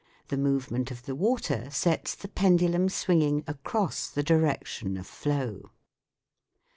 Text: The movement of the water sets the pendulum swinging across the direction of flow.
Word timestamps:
The 0.29 0.37
movement 0.37 0.89
of 0.89 1.05
the 1.05 1.13
water 1.13 1.69
sets 1.69 2.15
the 2.15 2.27
pendulum 2.27 2.89
swinging 2.89 3.43
across 3.45 4.09
the 4.09 4.23
direction 4.23 4.97
of 4.97 5.05
flow. 5.05 5.69